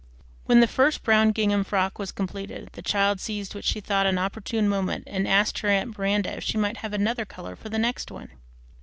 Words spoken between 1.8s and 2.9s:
was completed, the